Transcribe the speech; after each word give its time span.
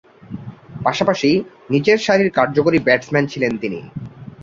পাশাপাশি 0.85 1.29
নিচেরসারির 1.69 2.29
কার্যকরী 2.37 2.77
ব্যাটসম্যান 2.79 3.25
ছিলেন 3.27 3.51
তিনি। 3.57 3.79